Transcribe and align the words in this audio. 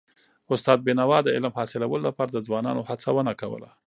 استاد 0.53 0.77
بينوا 0.87 1.19
د 1.23 1.27
علم 1.35 1.51
حاصلولو 1.57 2.05
لپاره 2.07 2.29
د 2.31 2.37
ځوانانو 2.47 2.81
هڅونه 2.89 3.31
کوله. 3.41 3.69